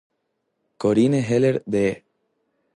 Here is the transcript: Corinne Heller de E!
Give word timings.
Corinne 0.79 1.21
Heller 1.21 1.61
de 1.67 1.87
E! 1.91 2.03